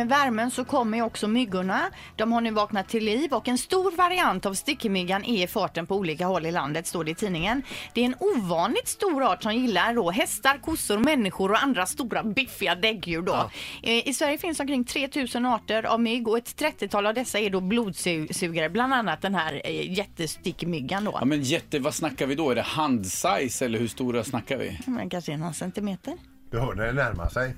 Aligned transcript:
Med 0.00 0.08
värmen 0.08 0.50
så 0.50 0.64
kommer 0.64 0.98
ju 0.98 1.04
också 1.04 1.28
myggorna. 1.28 1.90
De 2.16 2.32
har 2.32 2.40
nu 2.40 2.50
vaknat 2.50 2.88
till 2.88 3.04
liv 3.04 3.32
och 3.32 3.48
en 3.48 3.58
stor 3.58 3.96
variant 3.96 4.46
av 4.46 4.54
stickmyggan 4.54 5.24
är 5.24 5.44
i 5.44 5.46
farten 5.46 5.86
på 5.86 5.96
olika 5.96 6.26
håll 6.26 6.46
i 6.46 6.52
landet, 6.52 6.86
står 6.86 7.04
det 7.04 7.10
i 7.10 7.14
tidningen. 7.14 7.62
Det 7.94 8.00
är 8.00 8.04
en 8.04 8.14
ovanligt 8.20 8.88
stor 8.88 9.22
art 9.22 9.42
som 9.42 9.54
gillar 9.54 9.94
då 9.94 10.10
hästar, 10.10 10.58
kossor, 10.62 10.98
människor 10.98 11.50
och 11.50 11.62
andra 11.62 11.86
stora 11.86 12.22
biffiga 12.22 12.74
däggdjur 12.74 13.22
då. 13.22 13.50
Eh, 13.82 14.08
I 14.08 14.14
Sverige 14.14 14.38
finns 14.38 14.60
omkring 14.60 14.84
3000 14.84 15.46
arter 15.46 15.82
av 15.82 16.00
mygg 16.00 16.28
och 16.28 16.38
ett 16.38 16.60
30-tal 16.60 17.06
av 17.06 17.14
dessa 17.14 17.38
är 17.38 17.50
då 17.50 17.60
blodsugare, 17.60 18.68
bland 18.68 18.94
annat 18.94 19.22
den 19.22 19.34
här 19.34 19.60
eh, 19.64 19.92
jättestickmyggan 19.92 21.04
då. 21.04 21.16
Ja, 21.20 21.24
men 21.24 21.42
jätte, 21.42 21.78
vad 21.78 21.94
snackar 21.94 22.26
vi 22.26 22.34
då? 22.34 22.50
Är 22.50 22.54
det 22.54 22.62
handsize 22.62 23.64
eller 23.64 23.78
hur 23.78 23.88
stora 23.88 24.24
snackar 24.24 24.56
vi? 24.56 24.78
Men 24.86 25.10
kanske 25.10 25.36
någon 25.36 25.54
centimeter. 25.54 26.14
Du 26.50 26.60
hör 26.60 26.74
när 26.74 26.86
det 26.86 26.92
närmar 26.92 27.28
sig. 27.28 27.54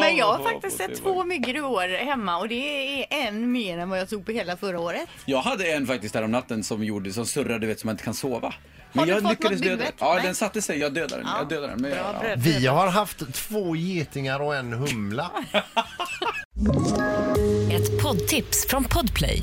Men 0.00 0.16
jag 0.16 0.26
har 0.26 0.44
faktiskt 0.52 0.76
sett 0.76 1.02
två 1.02 1.24
myggor 1.24 1.56
i 1.56 1.60
år 1.60 2.04
hemma 2.04 2.36
och 2.38 2.48
det 2.48 3.02
är 3.02 3.06
en 3.28 3.52
mer 3.52 3.78
än 3.78 3.90
vad 3.90 3.98
jag 3.98 4.08
tog 4.08 4.26
på 4.26 4.32
hela 4.32 4.56
förra 4.56 4.80
året. 4.80 5.08
Jag 5.24 5.40
hade 5.42 5.72
en 5.72 5.86
faktiskt 5.86 6.14
här 6.14 6.22
om 6.22 6.30
natten 6.30 6.64
som 6.64 6.84
gjorde, 6.84 7.12
som 7.12 7.26
surrade, 7.26 7.58
du 7.58 7.66
vet, 7.66 7.80
som 7.80 7.88
man 7.88 7.94
inte 7.94 8.04
kan 8.04 8.14
sova. 8.14 8.54
Har 8.94 9.06
du 9.06 9.12
jag 9.12 9.22
fått 9.22 9.30
lyckades 9.30 9.60
något 9.60 9.68
döda 9.68 9.84
den. 9.84 9.92
Ja, 9.98 10.14
Nej. 10.14 10.22
den 10.26 10.34
satte 10.34 10.62
sig. 10.62 10.78
Jag 10.78 10.94
dödade 10.94 11.22
den. 11.22 11.30
Jag 11.38 11.48
dödade 11.48 11.72
den. 11.72 11.82
Men 11.82 11.90
Bra 11.90 12.00
jag, 12.00 12.14
ja. 12.14 12.20
bröd. 12.20 12.40
Vi 12.42 12.66
har 12.66 12.88
haft 12.88 13.34
två 13.34 13.76
getingar 13.76 14.40
och 14.42 14.56
en 14.56 14.72
humla. 14.72 15.30
Ett 17.72 18.02
poddtips 18.02 18.66
från 18.68 18.84
Podplay. 18.84 19.42